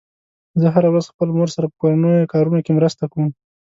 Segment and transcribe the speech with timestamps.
[0.61, 3.27] زه هره ورځ خپلې مور سره په کورنیو کارونو کې مرسته کوم